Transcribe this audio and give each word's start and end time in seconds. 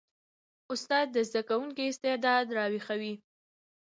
استاد 0.73 1.05
د 1.15 1.17
زده 1.29 1.41
کوونکي 1.49 1.83
استعداد 1.87 2.45
راویښوي. 2.57 3.13